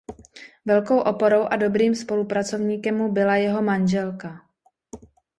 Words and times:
Velkou 0.65 0.99
oporou 0.99 1.43
a 1.47 1.55
dobrým 1.55 1.95
spolupracovníkem 1.95 2.97
mu 2.97 3.11
byla 3.11 3.35
jeho 3.35 3.61
manželka. 3.61 4.41